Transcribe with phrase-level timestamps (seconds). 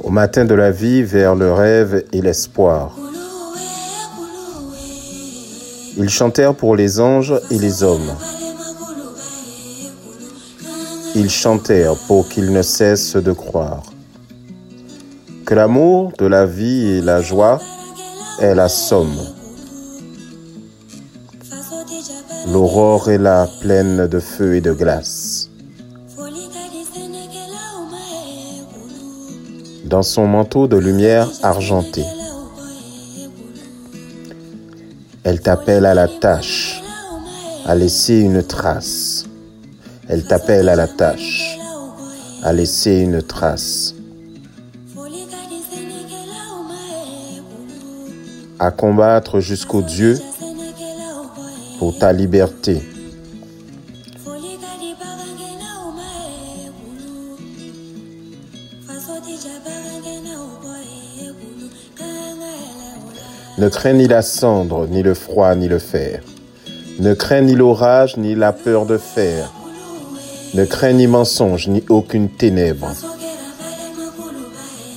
[0.00, 2.96] Au matin de la vie, vers le rêve et l'espoir.
[5.96, 8.12] Ils chantèrent pour les anges et les hommes.
[11.14, 13.82] Ils chantèrent pour qu'ils ne cessent de croire.
[15.44, 17.60] Que l'amour de la vie et la joie
[18.40, 19.16] est la somme.
[22.52, 25.48] L'aurore est la pleine de feu et de glace.
[29.84, 32.04] Dans son manteau de lumière argentée,
[35.24, 36.82] elle t'appelle à la tâche,
[37.64, 39.24] à laisser une trace.
[40.08, 41.58] Elle t'appelle à la tâche,
[42.42, 43.94] à laisser une trace.
[48.58, 50.18] À combattre jusqu'au Dieu
[51.90, 52.80] ta liberté.
[63.58, 66.22] Ne crains ni la cendre, ni le froid, ni le fer.
[66.98, 69.52] Ne crains ni l'orage, ni la peur de fer.
[70.54, 72.92] Ne crains ni mensonge, ni aucune ténèbre.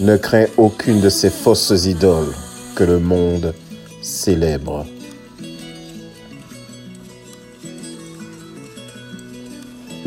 [0.00, 2.34] Ne crains aucune de ces fausses idoles
[2.74, 3.54] que le monde
[4.02, 4.86] célèbre.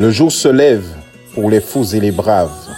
[0.00, 0.86] Le jour se lève
[1.34, 2.70] pour les fous et les braves.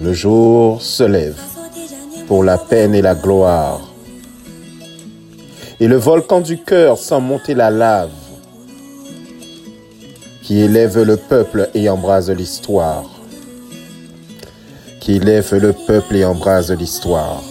[0.00, 1.38] Le jour se lève
[2.26, 3.82] pour la peine et la gloire.
[5.80, 8.08] Et le volcan du cœur sent monter la lave
[10.42, 13.04] qui élève le peuple et embrase l'histoire.
[14.98, 17.42] Qui élève le peuple et embrase l'histoire.